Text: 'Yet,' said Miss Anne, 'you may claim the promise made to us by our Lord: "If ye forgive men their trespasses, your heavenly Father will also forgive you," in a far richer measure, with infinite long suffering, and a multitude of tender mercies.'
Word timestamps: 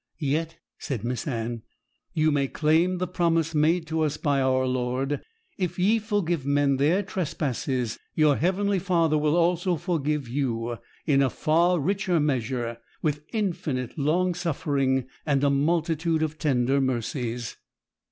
'Yet,' 0.17 0.57
said 0.79 1.03
Miss 1.03 1.27
Anne, 1.27 1.61
'you 2.11 2.31
may 2.31 2.47
claim 2.47 2.97
the 2.97 3.05
promise 3.05 3.53
made 3.53 3.85
to 3.85 4.01
us 4.01 4.17
by 4.17 4.41
our 4.41 4.65
Lord: 4.65 5.21
"If 5.59 5.77
ye 5.77 5.99
forgive 5.99 6.43
men 6.43 6.77
their 6.77 7.03
trespasses, 7.03 7.99
your 8.15 8.35
heavenly 8.37 8.79
Father 8.79 9.15
will 9.15 9.35
also 9.35 9.75
forgive 9.75 10.27
you," 10.27 10.77
in 11.05 11.21
a 11.21 11.29
far 11.29 11.77
richer 11.79 12.19
measure, 12.19 12.79
with 13.03 13.23
infinite 13.31 13.95
long 13.95 14.33
suffering, 14.33 15.05
and 15.23 15.43
a 15.43 15.51
multitude 15.51 16.23
of 16.23 16.39
tender 16.39 16.81
mercies.' 16.81 17.57